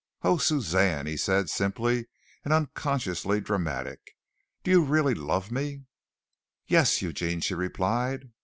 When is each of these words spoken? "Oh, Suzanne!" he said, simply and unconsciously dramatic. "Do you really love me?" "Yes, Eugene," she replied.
"Oh, 0.23 0.37
Suzanne!" 0.39 1.05
he 1.05 1.15
said, 1.15 1.47
simply 1.47 2.07
and 2.43 2.51
unconsciously 2.51 3.39
dramatic. 3.39 4.15
"Do 4.63 4.71
you 4.71 4.83
really 4.83 5.13
love 5.13 5.51
me?" 5.51 5.83
"Yes, 6.65 7.03
Eugene," 7.03 7.39
she 7.39 7.53
replied. 7.53 8.31